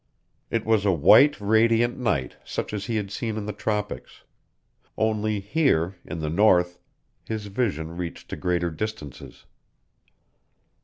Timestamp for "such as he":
2.43-2.95